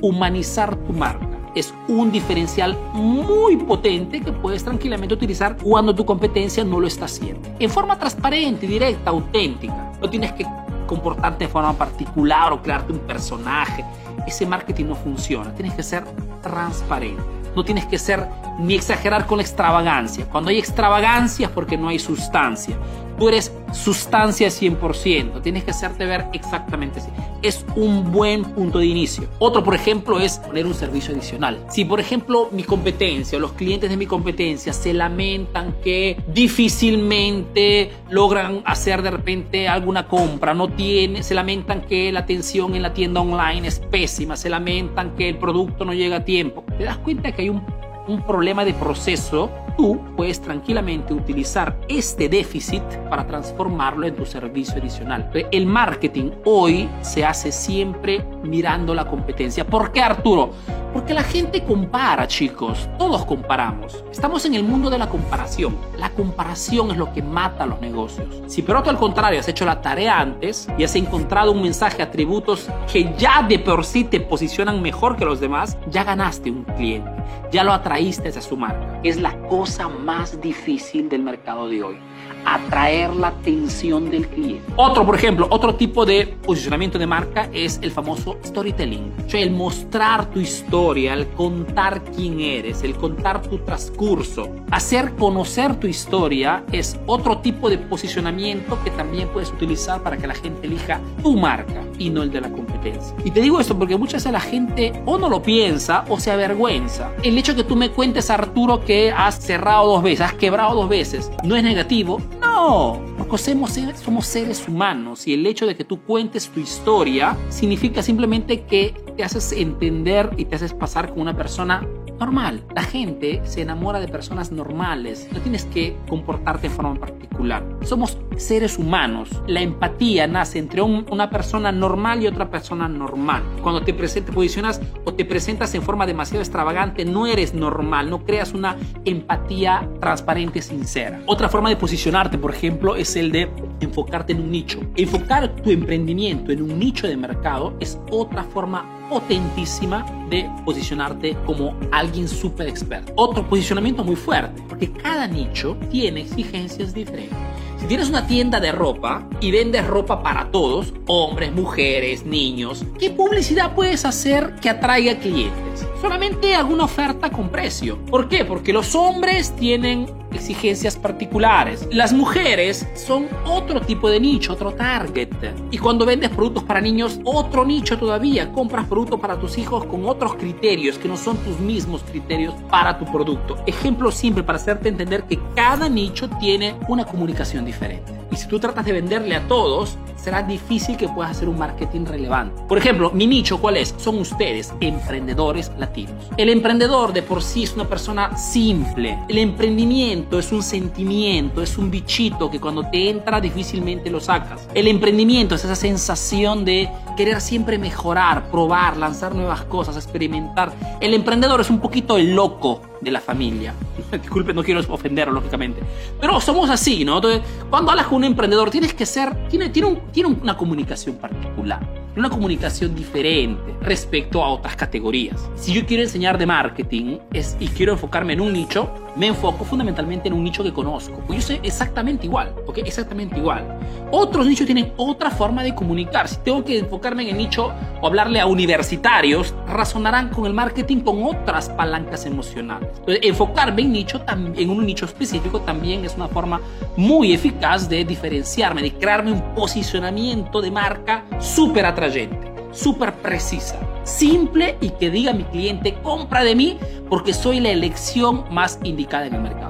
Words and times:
humanizar 0.00 0.76
tu 0.76 0.92
marca 0.92 1.28
es 1.54 1.74
un 1.88 2.10
diferencial 2.10 2.76
muy 2.92 3.56
potente 3.56 4.20
que 4.20 4.32
puedes 4.32 4.64
tranquilamente 4.64 5.14
utilizar 5.14 5.56
cuando 5.56 5.94
tu 5.94 6.04
competencia 6.04 6.64
no 6.64 6.80
lo 6.80 6.86
está 6.86 7.06
haciendo. 7.06 7.48
En 7.58 7.70
forma 7.70 7.98
transparente, 7.98 8.66
directa, 8.66 9.10
auténtica. 9.10 9.92
No 10.00 10.08
tienes 10.08 10.32
que 10.32 10.46
comportarte 10.86 11.46
de 11.46 11.50
forma 11.50 11.72
particular 11.72 12.52
o 12.52 12.62
crearte 12.62 12.92
un 12.92 13.00
personaje. 13.00 13.84
Ese 14.26 14.46
marketing 14.46 14.86
no 14.86 14.94
funciona. 14.94 15.52
Tienes 15.54 15.74
que 15.74 15.82
ser 15.82 16.04
transparente. 16.42 17.22
No 17.56 17.64
tienes 17.64 17.86
que 17.86 17.98
ser 17.98 18.28
ni 18.60 18.74
exagerar 18.74 19.26
con 19.26 19.40
extravagancia. 19.40 20.26
Cuando 20.26 20.50
hay 20.50 20.58
extravagancia 20.58 21.46
es 21.46 21.52
porque 21.52 21.76
no 21.76 21.88
hay 21.88 21.98
sustancia. 21.98 22.76
Tú 23.18 23.28
eres 23.28 23.52
sustancia 23.72 24.48
100%. 24.48 25.42
Tienes 25.42 25.64
que 25.64 25.72
hacerte 25.72 26.06
ver 26.06 26.26
exactamente 26.32 27.00
así. 27.00 27.10
Es 27.42 27.64
un 27.76 28.12
buen 28.12 28.44
punto 28.44 28.78
de 28.78 28.86
inicio. 28.86 29.28
Otro, 29.38 29.62
por 29.64 29.74
ejemplo, 29.74 30.20
es 30.20 30.38
poner 30.38 30.66
un 30.66 30.74
servicio 30.74 31.14
adicional. 31.14 31.58
Si, 31.68 31.84
por 31.84 32.00
ejemplo, 32.00 32.48
mi 32.52 32.62
competencia 32.64 33.38
o 33.38 33.40
los 33.40 33.52
clientes 33.52 33.90
de 33.90 33.96
mi 33.96 34.06
competencia 34.06 34.72
se 34.72 34.94
lamentan 34.94 35.74
que 35.82 36.16
difícilmente 36.32 37.90
logran 38.10 38.62
hacer 38.64 39.02
de 39.02 39.10
repente 39.10 39.68
alguna 39.68 40.06
compra, 40.06 40.54
no 40.54 40.68
tiene, 40.68 41.22
se 41.22 41.34
lamentan 41.34 41.82
que 41.82 42.12
la 42.12 42.20
atención 42.20 42.74
en 42.74 42.82
la 42.82 42.94
tienda 42.94 43.20
online 43.20 43.66
es 43.66 43.80
pésima, 43.80 44.36
se 44.36 44.48
lamentan 44.48 45.16
que 45.16 45.28
el 45.28 45.38
producto 45.38 45.84
no 45.84 45.92
llega 45.92 46.16
a 46.16 46.24
tiempo, 46.24 46.64
te 46.76 46.84
das 46.84 46.98
cuenta 46.98 47.32
que 47.32 47.42
hay 47.42 47.48
un, 47.48 47.64
un 48.06 48.22
problema 48.22 48.64
de 48.64 48.74
proceso 48.74 49.50
tú 49.78 50.00
puedes 50.16 50.42
tranquilamente 50.42 51.14
utilizar 51.14 51.78
este 51.88 52.28
déficit 52.28 52.82
para 53.08 53.26
transformarlo 53.26 54.06
en 54.06 54.16
tu 54.16 54.26
servicio 54.26 54.80
adicional. 54.80 55.30
El 55.52 55.66
marketing 55.66 56.32
hoy 56.44 56.90
se 57.00 57.24
hace 57.24 57.52
siempre 57.52 58.24
mirando 58.42 58.92
la 58.92 59.06
competencia. 59.06 59.64
¿Por 59.64 59.92
qué 59.92 60.02
Arturo? 60.02 60.50
Porque 60.92 61.14
la 61.14 61.22
gente 61.22 61.62
compara, 61.62 62.26
chicos. 62.26 62.88
Todos 62.98 63.24
comparamos. 63.24 64.04
Estamos 64.10 64.44
en 64.46 64.54
el 64.54 64.64
mundo 64.64 64.90
de 64.90 64.98
la 64.98 65.08
comparación. 65.08 65.76
La 65.96 66.10
comparación 66.10 66.90
es 66.90 66.96
lo 66.96 67.12
que 67.12 67.22
mata 67.22 67.62
a 67.62 67.66
los 67.66 67.80
negocios. 67.80 68.42
Si 68.48 68.62
pero 68.62 68.82
tú 68.82 68.90
al 68.90 68.98
contrario 68.98 69.38
has 69.38 69.48
hecho 69.48 69.64
la 69.64 69.80
tarea 69.80 70.18
antes 70.18 70.66
y 70.76 70.82
has 70.82 70.96
encontrado 70.96 71.52
un 71.52 71.62
mensaje, 71.62 72.02
atributos 72.02 72.68
que 72.92 73.14
ya 73.16 73.44
de 73.44 73.60
por 73.60 73.84
sí 73.84 74.02
te 74.02 74.18
posicionan 74.18 74.82
mejor 74.82 75.14
que 75.14 75.24
los 75.24 75.38
demás, 75.38 75.78
ya 75.88 76.02
ganaste 76.02 76.50
un 76.50 76.64
cliente. 76.64 77.17
Ya 77.50 77.64
lo 77.64 77.72
atraíste 77.72 78.28
a 78.28 78.40
su 78.40 78.56
marca. 78.56 79.00
Es 79.02 79.20
la 79.20 79.36
cosa 79.48 79.88
más 79.88 80.40
difícil 80.40 81.08
del 81.08 81.22
mercado 81.22 81.68
de 81.68 81.82
hoy 81.82 81.98
atraer 82.44 83.14
la 83.14 83.28
atención 83.28 84.10
del 84.10 84.26
cliente. 84.28 84.72
Otro, 84.76 85.04
por 85.04 85.14
ejemplo, 85.14 85.46
otro 85.50 85.74
tipo 85.74 86.06
de 86.06 86.26
posicionamiento 86.26 86.98
de 86.98 87.06
marca 87.06 87.48
es 87.52 87.78
el 87.82 87.90
famoso 87.90 88.38
storytelling. 88.44 89.12
Sea, 89.26 89.40
el 89.40 89.50
mostrar 89.50 90.30
tu 90.30 90.40
historia, 90.40 91.12
el 91.12 91.28
contar 91.28 92.02
quién 92.04 92.40
eres, 92.40 92.82
el 92.82 92.94
contar 92.94 93.42
tu 93.42 93.58
transcurso. 93.58 94.50
Hacer 94.70 95.14
conocer 95.16 95.76
tu 95.76 95.86
historia 95.86 96.64
es 96.72 96.98
otro 97.06 97.38
tipo 97.38 97.68
de 97.68 97.78
posicionamiento 97.78 98.78
que 98.82 98.90
también 98.90 99.28
puedes 99.28 99.50
utilizar 99.50 100.02
para 100.02 100.16
que 100.16 100.26
la 100.26 100.34
gente 100.34 100.66
elija 100.66 101.00
tu 101.22 101.36
marca 101.36 101.82
y 101.98 102.10
no 102.10 102.22
el 102.22 102.30
de 102.30 102.40
la 102.40 102.50
competencia. 102.50 103.14
Y 103.24 103.30
te 103.30 103.40
digo 103.40 103.60
esto 103.60 103.76
porque 103.78 103.96
muchas 103.96 104.22
veces 104.22 104.32
la 104.32 104.40
gente 104.40 105.02
o 105.04 105.18
no 105.18 105.28
lo 105.28 105.42
piensa 105.42 106.04
o 106.08 106.18
se 106.18 106.30
avergüenza. 106.30 107.10
El 107.22 107.36
hecho 107.36 107.54
que 107.54 107.64
tú 107.64 107.76
me 107.76 107.90
cuentes, 107.90 108.30
Arturo, 108.30 108.84
que 108.84 109.10
has 109.10 109.38
cerrado 109.38 109.86
dos 109.86 110.02
veces, 110.02 110.20
has 110.22 110.34
quebrado 110.34 110.74
dos 110.74 110.88
veces, 110.88 111.30
no 111.44 111.56
es 111.56 111.62
negativo, 111.62 112.17
no, 112.58 113.00
somos, 113.36 113.72
somos 114.02 114.26
seres 114.26 114.66
humanos 114.66 115.28
y 115.28 115.34
el 115.34 115.46
hecho 115.46 115.64
de 115.64 115.76
que 115.76 115.84
tú 115.84 116.00
cuentes 116.02 116.48
tu 116.48 116.58
historia 116.58 117.36
significa 117.50 118.02
simplemente 118.02 118.64
que 118.64 118.94
te 119.16 119.22
haces 119.22 119.52
entender 119.52 120.30
y 120.36 120.44
te 120.44 120.56
haces 120.56 120.74
pasar 120.74 121.10
como 121.10 121.22
una 121.22 121.36
persona 121.36 121.86
normal. 122.18 122.64
La 122.74 122.82
gente 122.82 123.40
se 123.44 123.62
enamora 123.62 124.00
de 124.00 124.08
personas 124.08 124.52
normales. 124.52 125.28
No 125.32 125.40
tienes 125.40 125.64
que 125.64 125.96
comportarte 126.08 126.68
de 126.68 126.74
forma 126.74 126.94
particular. 126.94 127.64
Somos 127.82 128.18
seres 128.36 128.78
humanos. 128.78 129.30
La 129.46 129.60
empatía 129.60 130.26
nace 130.26 130.58
entre 130.58 130.82
una 130.82 131.30
persona 131.30 131.72
normal 131.72 132.22
y 132.22 132.26
otra 132.26 132.50
persona 132.50 132.88
normal. 132.88 133.42
Cuando 133.62 133.82
te, 133.82 133.92
te 133.92 134.32
posicionas 134.32 134.80
o 135.04 135.14
te 135.14 135.24
presentas 135.24 135.74
en 135.74 135.82
forma 135.82 136.06
demasiado 136.06 136.42
extravagante, 136.42 137.04
no 137.04 137.26
eres 137.26 137.54
normal. 137.54 138.10
No 138.10 138.24
creas 138.24 138.52
una 138.52 138.76
empatía 139.04 139.88
transparente, 140.00 140.62
sincera. 140.62 141.20
Otra 141.26 141.48
forma 141.48 141.68
de 141.68 141.76
posicionarte, 141.76 142.38
por 142.38 142.52
ejemplo, 142.52 142.96
es 142.96 143.14
el 143.16 143.30
de 143.32 143.50
enfocarte 143.80 144.32
en 144.32 144.40
un 144.40 144.50
nicho. 144.50 144.80
Enfocar 144.96 145.54
tu 145.56 145.70
emprendimiento 145.70 146.52
en 146.52 146.62
un 146.62 146.78
nicho 146.78 147.06
de 147.06 147.16
mercado 147.16 147.74
es 147.80 147.98
otra 148.10 148.42
forma 148.44 148.97
potentísima 149.08 150.04
de 150.28 150.50
posicionarte 150.64 151.36
como 151.46 151.74
alguien 151.90 152.28
súper 152.28 152.68
experto. 152.68 153.12
Otro 153.16 153.48
posicionamiento 153.48 154.04
muy 154.04 154.16
fuerte, 154.16 154.62
porque 154.68 154.92
cada 154.92 155.26
nicho 155.26 155.76
tiene 155.90 156.22
exigencias 156.22 156.92
diferentes. 156.92 157.36
Si 157.78 157.86
tienes 157.86 158.08
una 158.08 158.26
tienda 158.26 158.58
de 158.58 158.72
ropa 158.72 159.28
y 159.40 159.52
vendes 159.52 159.86
ropa 159.86 160.20
para 160.20 160.50
todos, 160.50 160.92
hombres, 161.06 161.52
mujeres, 161.52 162.26
niños, 162.26 162.84
¿qué 162.98 163.10
publicidad 163.10 163.74
puedes 163.74 164.04
hacer 164.04 164.56
que 164.60 164.68
atraiga 164.68 165.16
clientes? 165.18 165.86
Solamente 166.00 166.54
alguna 166.56 166.84
oferta 166.84 167.30
con 167.30 167.50
precio. 167.50 168.04
¿Por 168.06 168.28
qué? 168.28 168.44
Porque 168.44 168.72
los 168.72 168.96
hombres 168.96 169.54
tienen 169.54 170.06
exigencias 170.32 170.96
particulares. 170.96 171.88
Las 171.92 172.12
mujeres 172.12 172.86
son 172.94 173.28
otro 173.44 173.80
tipo 173.80 174.10
de 174.10 174.20
nicho, 174.20 174.52
otro 174.52 174.72
target. 174.72 175.28
Y 175.70 175.78
cuando 175.78 176.04
vendes 176.04 176.30
productos 176.30 176.64
para 176.64 176.80
niños, 176.80 177.20
otro 177.24 177.64
nicho 177.64 177.98
todavía. 177.98 178.52
Compras 178.52 178.86
productos 178.86 179.20
para 179.20 179.38
tus 179.38 179.58
hijos 179.58 179.84
con 179.86 180.06
otros 180.06 180.34
criterios 180.34 180.98
que 180.98 181.08
no 181.08 181.16
son 181.16 181.36
tus 181.38 181.58
mismos 181.58 182.02
criterios 182.02 182.54
para 182.70 182.98
tu 182.98 183.04
producto. 183.10 183.56
Ejemplo 183.66 184.10
simple 184.10 184.42
para 184.42 184.58
hacerte 184.58 184.88
entender 184.88 185.24
que 185.24 185.38
cada 185.54 185.88
nicho 185.88 186.28
tiene 186.40 186.74
una 186.88 187.04
comunicación 187.04 187.64
diferente. 187.68 188.12
Y 188.30 188.36
si 188.36 188.48
tú 188.48 188.58
tratas 188.58 188.84
de 188.84 188.92
venderle 188.92 189.36
a 189.36 189.46
todos, 189.46 189.96
será 190.16 190.42
difícil 190.42 190.96
que 190.96 191.08
puedas 191.08 191.30
hacer 191.30 191.48
un 191.48 191.58
marketing 191.58 192.04
relevante. 192.04 192.60
Por 192.68 192.78
ejemplo, 192.78 193.10
mi 193.12 193.26
nicho, 193.26 193.58
¿cuál 193.58 193.76
es? 193.76 193.94
Son 193.96 194.18
ustedes, 194.18 194.74
emprendedores 194.80 195.70
latinos. 195.78 196.14
El 196.36 196.48
emprendedor 196.48 197.12
de 197.12 197.22
por 197.22 197.42
sí 197.42 197.62
es 197.62 197.74
una 197.74 197.88
persona 197.88 198.36
simple. 198.36 199.18
El 199.28 199.38
emprendimiento 199.38 200.38
es 200.38 200.52
un 200.52 200.62
sentimiento, 200.62 201.62
es 201.62 201.78
un 201.78 201.90
bichito 201.90 202.50
que 202.50 202.60
cuando 202.60 202.82
te 202.90 203.08
entra 203.08 203.40
difícilmente 203.40 204.10
lo 204.10 204.20
sacas. 204.20 204.68
El 204.74 204.88
emprendimiento 204.88 205.54
es 205.54 205.64
esa 205.64 205.76
sensación 205.76 206.64
de 206.64 206.88
querer 207.16 207.40
siempre 207.40 207.78
mejorar, 207.78 208.50
probar, 208.50 208.96
lanzar 208.96 209.34
nuevas 209.34 209.62
cosas, 209.62 209.96
experimentar. 209.96 210.72
El 211.00 211.14
emprendedor 211.14 211.60
es 211.60 211.70
un 211.70 211.80
poquito 211.80 212.16
el 212.16 212.34
loco 212.34 212.82
de 213.00 213.10
la 213.10 213.20
familia. 213.20 213.74
Disculpe, 214.12 214.52
no 214.52 214.62
quiero 214.62 214.80
ofenderlo, 214.88 215.34
lógicamente. 215.34 215.80
Pero 216.20 216.40
somos 216.40 216.70
así, 216.70 217.04
¿no? 217.04 217.16
Entonces, 217.16 217.42
cuando 217.70 217.90
hablas 217.90 218.06
con 218.06 218.16
un 218.16 218.24
emprendedor, 218.24 218.70
tienes 218.70 218.94
que 218.94 219.06
ser, 219.06 219.48
tiene, 219.48 219.70
tiene, 219.70 219.88
un, 219.88 220.00
tiene 220.12 220.30
una 220.30 220.56
comunicación 220.56 221.16
particular, 221.16 221.80
una 222.16 222.30
comunicación 222.30 222.94
diferente 222.94 223.74
respecto 223.80 224.42
a 224.42 224.48
otras 224.50 224.76
categorías. 224.76 225.48
Si 225.56 225.72
yo 225.72 225.86
quiero 225.86 226.02
enseñar 226.02 226.38
de 226.38 226.46
marketing 226.46 227.18
es, 227.32 227.56
y 227.60 227.68
quiero 227.68 227.92
enfocarme 227.92 228.32
en 228.32 228.40
un 228.40 228.52
nicho, 228.52 228.90
me 229.16 229.26
enfoco 229.26 229.64
fundamentalmente 229.64 230.28
en 230.28 230.34
un 230.34 230.44
nicho 230.44 230.62
que 230.62 230.72
conozco. 230.72 231.20
Pues 231.26 231.40
yo 231.40 231.46
sé 231.46 231.60
exactamente 231.62 232.26
igual, 232.26 232.54
¿ok? 232.66 232.78
Exactamente 232.78 233.38
igual. 233.38 233.64
Otros 234.10 234.46
nichos 234.46 234.66
tienen 234.66 234.92
otra 234.96 235.30
forma 235.30 235.62
de 235.62 235.74
comunicar. 235.74 236.28
Si 236.28 236.36
tengo 236.36 236.64
que 236.64 236.78
enfocarme 236.78 237.24
en 237.24 237.30
el 237.30 237.36
nicho 237.36 237.72
o 238.00 238.06
hablarle 238.06 238.40
a 238.40 238.46
universitarios, 238.46 239.54
razonarán 239.66 240.28
con 240.28 240.46
el 240.46 240.54
marketing 240.54 241.00
con 241.00 241.22
otras 241.24 241.68
palancas 241.68 242.26
emocionales. 242.26 242.88
Entonces, 243.00 243.20
enfocarme 243.24 243.82
en, 243.82 243.92
nicho, 243.92 244.22
en 244.28 244.70
un 244.70 244.86
nicho 244.86 245.04
específico 245.04 245.60
también 245.60 246.04
es 246.04 246.14
una 246.14 246.28
forma 246.28 246.60
muy 246.96 247.32
eficaz 247.32 247.88
de 247.88 248.04
diferenciarme, 248.04 248.82
de 248.82 248.92
crearme 248.92 249.32
un 249.32 249.54
posicionamiento 249.54 250.60
de 250.60 250.70
marca 250.70 251.24
súper 251.40 251.86
atrayente, 251.98 252.52
súper 252.72 253.12
precisa, 253.14 253.78
simple 254.04 254.76
y 254.80 254.90
que 254.90 255.10
diga 255.10 255.32
a 255.32 255.34
mi 255.34 255.44
cliente, 255.44 255.94
compra 256.02 256.44
de 256.44 256.54
mí 256.54 256.78
porque 257.08 257.34
soy 257.34 257.60
la 257.60 257.70
elección 257.70 258.44
más 258.50 258.78
indicada 258.84 259.26
en 259.26 259.34
el 259.34 259.42
mercado. 259.42 259.67